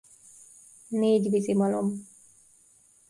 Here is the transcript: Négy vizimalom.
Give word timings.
Négy 0.89 1.29
vizimalom. 1.29 2.05